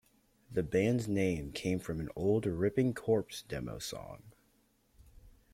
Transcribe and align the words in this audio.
The 0.51 0.63
band's 0.63 1.07
name 1.07 1.51
came 1.51 1.77
from 1.77 1.99
an 1.99 2.09
old 2.15 2.47
Ripping 2.47 2.95
Corpse 2.95 3.43
demo 3.43 3.77
song. 3.77 4.31